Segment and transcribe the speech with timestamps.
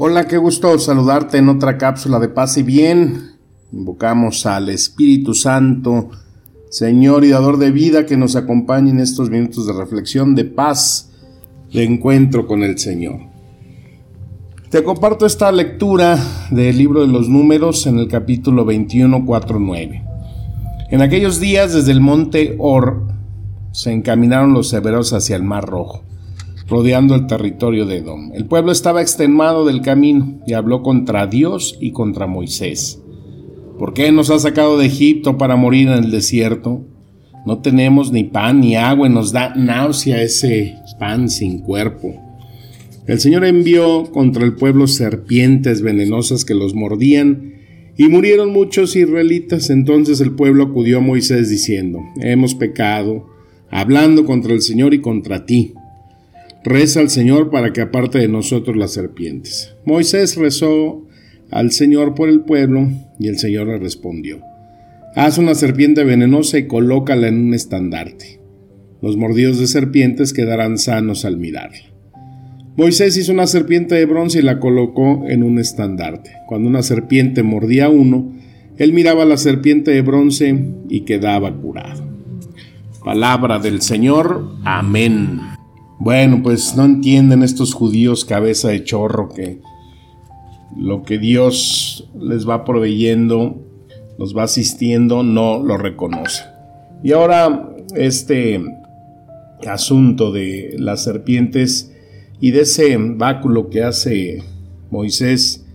[0.00, 3.32] Hola, qué gusto saludarte en otra cápsula de paz y bien.
[3.72, 6.10] Invocamos al Espíritu Santo,
[6.70, 11.10] Señor y Dador de vida, que nos acompañe en estos minutos de reflexión, de paz,
[11.72, 13.22] de encuentro con el Señor.
[14.70, 16.16] Te comparto esta lectura
[16.52, 20.04] del libro de los números en el capítulo 21, 4, 9.
[20.92, 23.02] En aquellos días desde el monte Or
[23.72, 26.04] se encaminaron los severos hacia el mar rojo
[26.68, 28.30] rodeando el territorio de Edom.
[28.34, 33.02] El pueblo estaba extenuado del camino y habló contra Dios y contra Moisés.
[33.78, 36.84] ¿Por qué nos ha sacado de Egipto para morir en el desierto?
[37.46, 42.14] No tenemos ni pan ni agua y nos da náusea ese pan sin cuerpo.
[43.06, 47.54] El Señor envió contra el pueblo serpientes venenosas que los mordían
[47.96, 49.70] y murieron muchos israelitas.
[49.70, 53.26] Entonces el pueblo acudió a Moisés diciendo, hemos pecado,
[53.70, 55.72] hablando contra el Señor y contra ti.
[56.68, 59.74] Reza al Señor para que aparte de nosotros las serpientes.
[59.86, 61.06] Moisés rezó
[61.50, 64.40] al Señor por el pueblo y el Señor le respondió.
[65.16, 68.40] Haz una serpiente venenosa y colócala en un estandarte.
[69.00, 71.88] Los mordidos de serpientes quedarán sanos al mirarla.
[72.76, 76.32] Moisés hizo una serpiente de bronce y la colocó en un estandarte.
[76.46, 78.32] Cuando una serpiente mordía a uno,
[78.76, 82.06] él miraba la serpiente de bronce y quedaba curado.
[83.02, 84.52] Palabra del Señor.
[84.64, 85.47] Amén.
[86.00, 89.60] Bueno, pues no entienden estos judíos cabeza de chorro que
[90.76, 93.56] lo que Dios les va proveyendo,
[94.18, 96.44] los va asistiendo, no lo reconoce.
[97.02, 98.60] Y ahora este
[99.66, 101.92] asunto de las serpientes
[102.40, 104.42] y de ese báculo que hace
[104.90, 105.66] Moisés,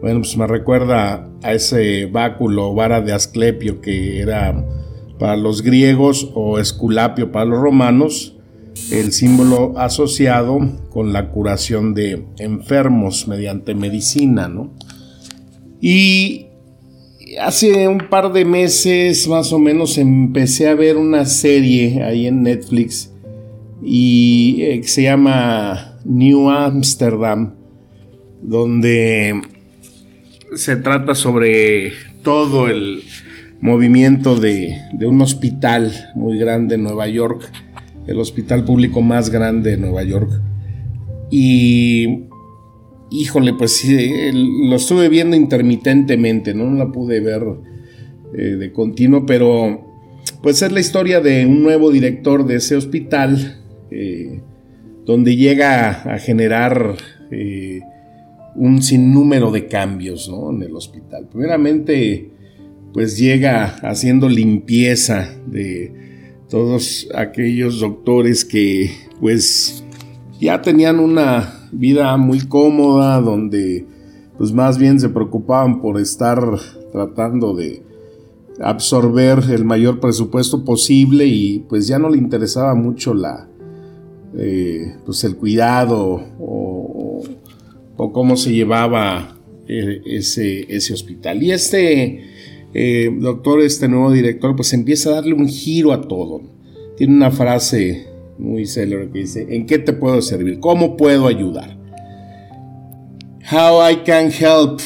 [0.00, 4.64] bueno, pues me recuerda a ese báculo, vara de Asclepio, que era
[5.18, 8.37] para los griegos o esculapio para los romanos,
[8.90, 10.58] el símbolo asociado
[10.90, 14.72] con la curación de enfermos mediante medicina, ¿no?
[15.80, 16.46] Y
[17.40, 22.42] hace un par de meses más o menos empecé a ver una serie ahí en
[22.42, 23.12] Netflix
[23.82, 27.54] y eh, se llama New Amsterdam,
[28.42, 29.40] donde
[30.54, 33.02] se trata sobre todo el
[33.60, 37.50] movimiento de, de un hospital muy grande en Nueva York
[38.08, 40.30] el hospital público más grande de Nueva York.
[41.30, 42.24] Y
[43.10, 43.86] híjole, pues
[44.32, 47.42] lo estuve viendo intermitentemente, no la pude ver
[48.34, 49.84] eh, de continuo, pero
[50.42, 53.60] pues es la historia de un nuevo director de ese hospital,
[53.90, 54.40] eh,
[55.04, 56.96] donde llega a generar
[57.30, 57.80] eh,
[58.54, 61.28] un sinnúmero de cambios en el hospital.
[61.30, 62.30] Primeramente,
[62.92, 66.07] pues llega haciendo limpieza de
[66.48, 69.84] todos aquellos doctores que pues
[70.40, 73.86] ya tenían una vida muy cómoda donde
[74.38, 76.40] pues más bien se preocupaban por estar
[76.92, 77.82] tratando de
[78.60, 83.48] absorber el mayor presupuesto posible y pues ya no le interesaba mucho la
[84.36, 87.22] eh, pues el cuidado o,
[87.96, 89.36] o, cómo se llevaba
[89.66, 91.42] eh, ese, ese hospital.
[91.42, 92.24] Y este
[92.74, 96.42] eh, doctor, este nuevo director, pues empieza a darle un giro a todo.
[96.96, 98.08] Tiene una frase
[98.38, 100.60] muy célebre que dice, ¿en qué te puedo servir?
[100.60, 101.76] ¿Cómo puedo ayudar?
[103.50, 104.80] How I can help.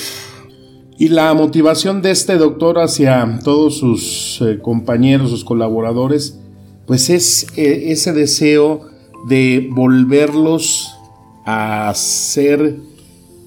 [0.96, 6.38] Y la motivación de este doctor hacia todos sus eh, compañeros, sus colaboradores,
[6.86, 8.82] pues es eh, ese deseo
[9.28, 10.96] de volverlos
[11.44, 12.76] a ser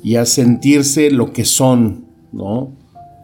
[0.04, 2.74] y a sentirse lo que son, ¿no?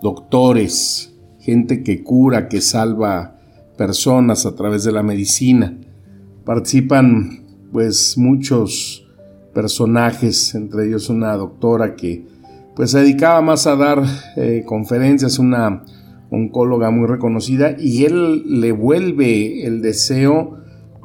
[0.01, 1.10] doctores,
[1.41, 3.37] gente que cura, que salva
[3.77, 5.77] personas a través de la medicina.
[6.45, 7.41] Participan
[7.71, 9.07] pues muchos
[9.53, 12.25] personajes, entre ellos una doctora que
[12.75, 14.03] pues se dedicaba más a dar
[14.37, 15.83] eh, conferencias, una
[16.29, 20.57] oncóloga muy reconocida, y él le vuelve el deseo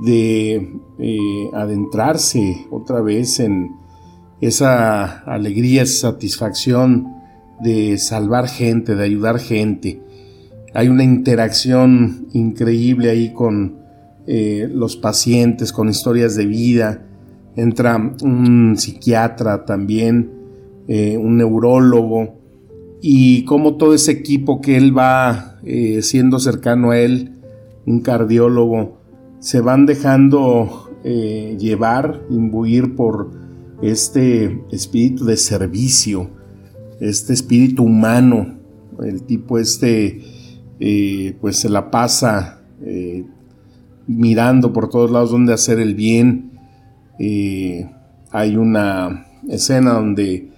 [0.04, 3.70] de eh, adentrarse otra vez en
[4.40, 7.08] esa alegría, satisfacción
[7.60, 10.00] de salvar gente, de ayudar gente.
[10.76, 13.78] Hay una interacción increíble ahí con
[14.26, 17.02] eh, los pacientes, con historias de vida.
[17.56, 20.30] entra un psiquiatra también,
[20.86, 22.34] eh, un neurólogo,
[23.00, 27.32] y como todo ese equipo que él va eh, siendo cercano a él,
[27.86, 28.98] un cardiólogo,
[29.38, 33.30] se van dejando llevar, imbuir por
[33.80, 36.28] este espíritu de servicio,
[37.00, 38.58] este espíritu humano.
[39.04, 40.20] El tipo este
[40.80, 42.60] eh, pues se la pasa
[44.06, 46.52] mirando por todos lados donde hacer el bien.
[47.18, 50.50] hay una escena donde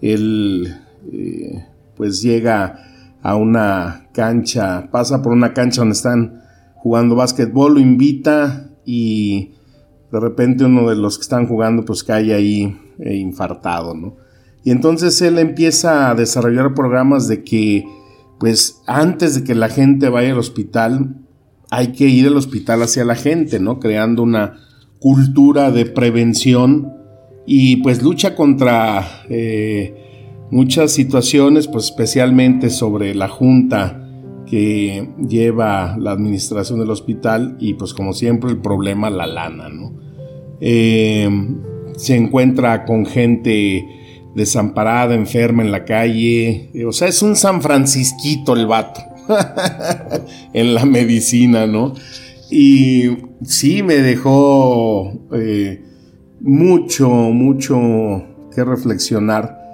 [0.00, 0.74] él
[1.96, 2.86] pues llega
[3.22, 6.42] a una cancha, pasa por una cancha donde están
[6.76, 9.52] jugando básquetbol, lo invita y
[10.12, 14.14] de repente uno de los que están jugando pues cae ahí eh, infartado, ¿no?
[14.62, 17.84] Y entonces él empieza a desarrollar programas de que
[18.38, 21.16] pues antes de que la gente vaya al hospital,
[21.70, 23.80] hay que ir al hospital hacia la gente, ¿no?
[23.80, 24.60] Creando una
[24.98, 26.92] cultura de prevención
[27.46, 34.02] y pues lucha contra eh, muchas situaciones, pues especialmente sobre la junta
[34.46, 39.92] que lleva la administración del hospital y pues como siempre el problema la lana, ¿no?
[40.60, 41.28] Eh,
[41.96, 43.84] se encuentra con gente
[44.36, 49.00] desamparada, enferma en la calle, o sea, es un San Francisquito el vato
[50.52, 51.94] en la medicina, ¿no?
[52.50, 53.08] Y
[53.42, 55.82] sí me dejó eh,
[56.40, 57.76] mucho, mucho
[58.54, 59.66] que reflexionar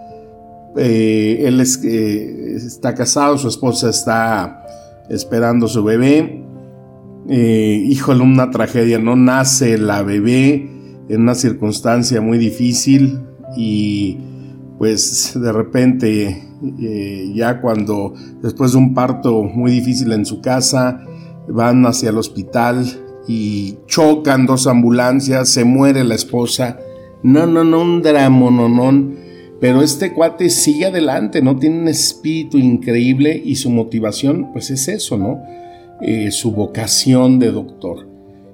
[0.77, 4.65] eh, él eh, está casado, su esposa está
[5.11, 6.45] esperando su bebé.
[7.29, 10.71] Eh, híjole, una tragedia, no nace la bebé
[11.09, 13.21] en una circunstancia muy difícil
[13.57, 14.19] y
[14.83, 16.43] pues de repente
[17.37, 21.07] ya cuando después de un parto muy difícil en su casa
[21.47, 22.85] van hacia el hospital
[23.29, 26.81] y chocan dos ambulancias, se muere la esposa.
[27.23, 29.13] No, no, no, un drama, no, no.
[29.61, 31.57] Pero este cuate sigue adelante, ¿no?
[31.57, 35.45] Tiene un espíritu increíble y su motivación, pues es eso, ¿no?
[36.01, 38.09] Eh, su vocación de doctor.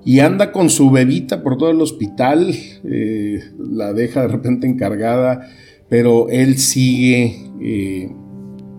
[0.05, 2.55] Y anda con su bebita por todo el hospital,
[2.85, 5.49] eh, la deja de repente encargada,
[5.89, 8.11] pero él sigue eh,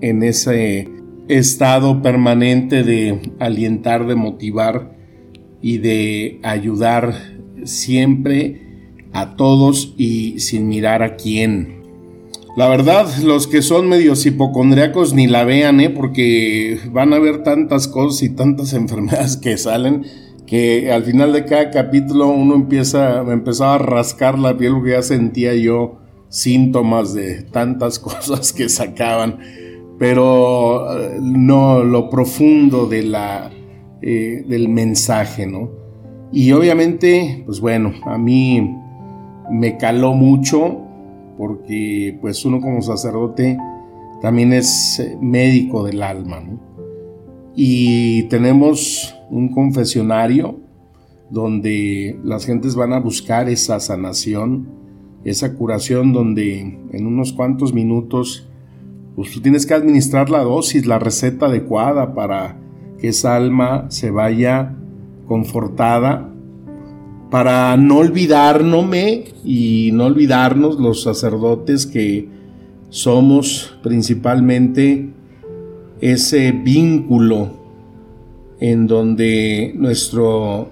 [0.01, 0.89] en ese
[1.27, 4.95] estado permanente de alientar, de motivar
[5.61, 7.13] y de ayudar
[7.63, 8.61] siempre
[9.13, 11.79] a todos y sin mirar a quién.
[12.55, 15.89] La verdad, los que son medios hipocondriacos ni la vean, ¿eh?
[15.89, 20.05] porque van a ver tantas cosas y tantas enfermedades que salen
[20.45, 24.91] que al final de cada capítulo uno empieza, me empezaba a rascar la piel porque
[24.91, 29.39] ya sentía yo síntomas de tantas cosas que sacaban,
[29.97, 33.51] pero eh, no lo profundo de la,
[34.01, 35.69] eh, del mensaje, ¿no?
[36.31, 38.75] Y obviamente, pues bueno, a mí
[39.51, 40.85] me caló mucho
[41.37, 43.57] porque pues uno como sacerdote
[44.21, 46.43] también es eh, médico del alma,
[47.55, 50.59] Y tenemos un confesionario
[51.29, 54.67] donde las gentes van a buscar esa sanación,
[55.23, 58.47] esa curación donde en unos cuantos minutos
[59.15, 62.57] pues tú tienes que administrar la dosis, la receta adecuada para
[62.99, 64.75] que esa alma se vaya
[65.27, 66.29] confortada
[67.29, 68.85] para no olvidarnos
[69.43, 72.27] y no olvidarnos los sacerdotes que
[72.89, 75.09] somos principalmente
[76.01, 77.49] ese vínculo
[78.59, 80.69] en donde nuestro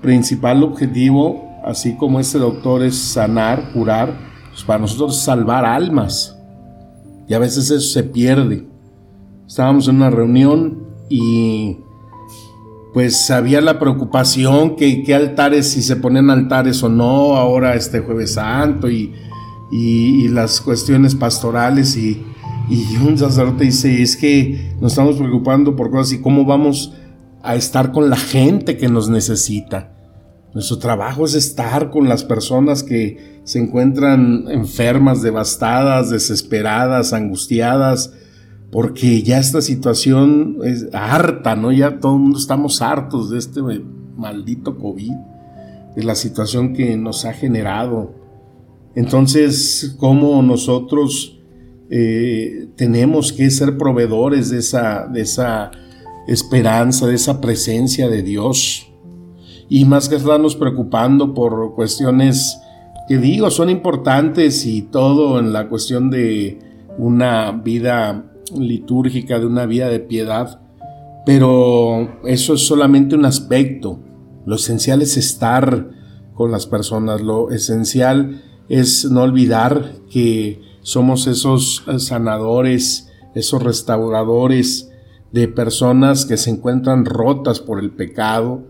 [0.00, 4.14] principal objetivo, así como este doctor es sanar, curar,
[4.50, 6.36] pues para nosotros salvar almas.
[7.28, 8.66] Y a veces eso se pierde.
[9.46, 11.78] Estábamos en una reunión y
[12.92, 18.00] pues había la preocupación que qué altares, si se ponen altares o no, ahora este
[18.00, 19.14] jueves santo y,
[20.30, 22.24] las cuestiones pastorales y,
[22.70, 26.94] y, un sacerdote dice, es que nos estamos preocupando por cosas y cómo vamos
[27.42, 29.97] a estar con la gente que nos necesita.
[30.54, 38.12] Nuestro trabajo es estar con las personas que se encuentran enfermas, devastadas, desesperadas, angustiadas,
[38.70, 41.70] porque ya esta situación es harta, ¿no?
[41.72, 43.60] Ya todo el mundo estamos hartos de este
[44.16, 45.12] maldito COVID,
[45.96, 48.14] de la situación que nos ha generado.
[48.94, 51.38] Entonces, ¿cómo nosotros
[51.90, 55.70] eh, tenemos que ser proveedores de esa, de esa
[56.26, 58.87] esperanza, de esa presencia de Dios?
[59.68, 62.60] Y más que estarnos preocupando por cuestiones
[63.08, 66.58] que digo, son importantes y todo en la cuestión de
[66.98, 68.24] una vida
[68.56, 70.60] litúrgica de una vida de piedad,
[71.24, 74.00] pero eso es solamente un aspecto.
[74.46, 75.90] Lo esencial es estar
[76.34, 77.20] con las personas.
[77.20, 84.90] Lo esencial es no olvidar que somos esos sanadores, esos restauradores
[85.32, 88.62] de personas que se encuentran rotas por el pecado,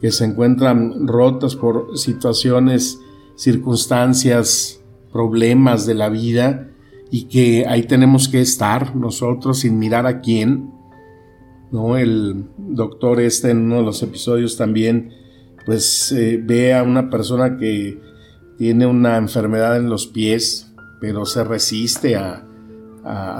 [0.00, 3.00] que se encuentran rotas por situaciones,
[3.36, 4.80] circunstancias,
[5.12, 6.68] problemas de la vida
[7.10, 10.70] y que ahí tenemos que estar nosotros sin mirar a quién.
[11.70, 11.96] ¿no?
[11.96, 15.12] El doctor este en uno de los episodios también
[15.64, 18.00] pues eh, ve a una persona que
[18.56, 22.42] tiene una enfermedad en los pies, pero se resiste a,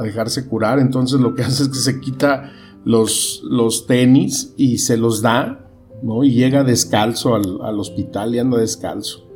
[0.02, 0.78] dejarse curar.
[0.78, 2.52] Entonces lo que hace es que se quita
[2.84, 5.65] los, los tenis y se los da,
[6.02, 6.24] ¿no?
[6.24, 9.26] Y llega descalzo al, al hospital y anda descalzo.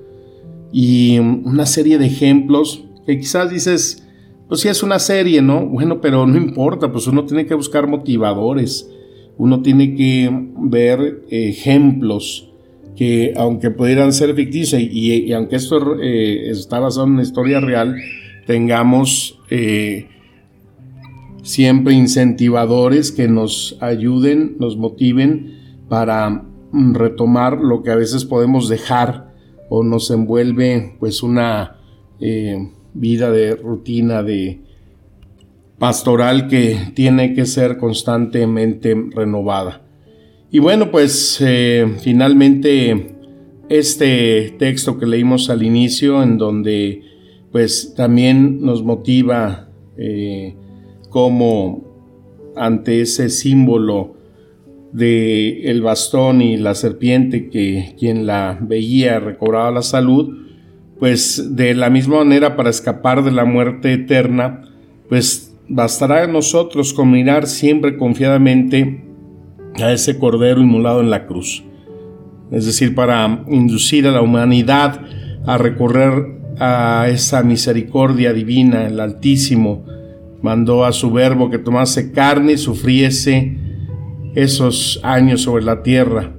[0.73, 4.07] Y una serie de ejemplos que quizás dices,
[4.49, 5.67] pues sí es una serie, ¿no?
[5.67, 8.91] Bueno, pero no importa, pues uno tiene que buscar motivadores,
[9.39, 12.51] uno tiene que ver ejemplos
[12.97, 17.97] que aunque pudieran ser ficticios y, aunque esto eh, está basado en una historia real,
[18.47, 20.09] tengamos eh,
[21.43, 28.71] siempre incentivadores que nos ayuden, nos motiven para mm, retomar lo que a veces podemos
[28.71, 29.35] dejar
[29.69, 31.77] o nos envuelve pues una
[32.21, 34.61] eh, vida de rutina de
[35.79, 39.83] pastoral que tiene que ser constantemente renovada.
[40.51, 43.17] Y bueno, pues eh, finalmente
[43.69, 47.03] este texto que leímos al inicio, en donde
[47.51, 50.55] pues también nos motiva eh,
[51.09, 51.83] como
[52.55, 54.20] ante ese símbolo
[54.93, 60.37] de el bastón y la serpiente que quien la veía recobraba la salud,
[60.99, 64.63] pues de la misma manera para escapar de la muerte eterna,
[65.09, 69.05] pues bastará a nosotros con mirar siempre confiadamente
[69.81, 71.65] a ese cordero inmolado en la cruz.
[72.51, 75.01] Es decir, para inducir a la humanidad
[75.47, 79.85] a recorrer a esa misericordia divina, el Altísimo
[80.43, 83.57] mandó a su verbo que tomase carne y sufriese
[84.35, 86.33] esos años sobre la tierra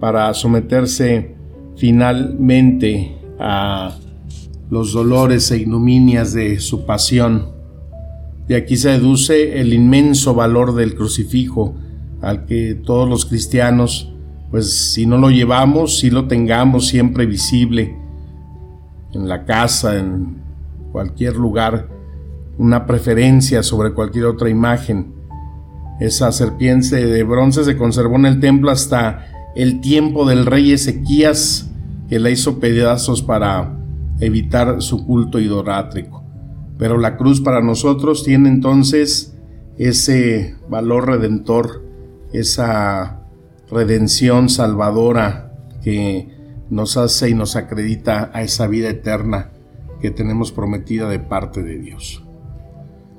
[0.00, 1.36] para someterse
[1.76, 3.96] finalmente a
[4.70, 7.50] los dolores e ignominias de su pasión.
[8.46, 11.74] De aquí se deduce el inmenso valor del crucifijo,
[12.20, 14.12] al que todos los cristianos,
[14.50, 17.96] pues si no lo llevamos, si lo tengamos siempre visible
[19.12, 20.42] en la casa, en
[20.92, 21.88] cualquier lugar,
[22.58, 25.14] una preferencia sobre cualquier otra imagen.
[26.00, 29.26] Esa serpiente de bronce se conservó en el templo hasta
[29.56, 31.70] el tiempo del rey Ezequías,
[32.08, 33.76] que la hizo pedazos para
[34.20, 36.24] evitar su culto idolátrico.
[36.78, 39.34] Pero la cruz para nosotros tiene entonces
[39.76, 41.88] ese valor redentor
[42.32, 43.20] esa
[43.70, 45.52] redención salvadora
[45.82, 46.28] que
[46.70, 49.50] nos hace y nos acredita a esa vida eterna
[50.00, 52.24] que tenemos prometida de parte de Dios.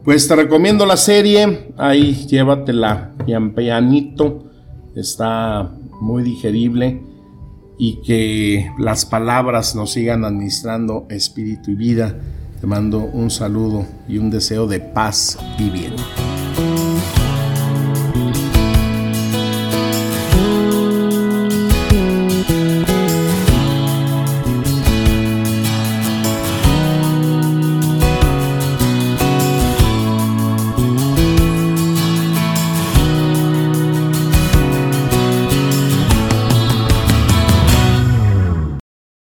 [0.10, 4.44] Pues te recomiendo la serie, ahí llévatela pian pianito,
[4.96, 7.04] está muy digerible
[7.78, 12.20] y que las palabras nos sigan administrando espíritu y vida.
[12.60, 15.94] Te mando un saludo y un deseo de paz y bien.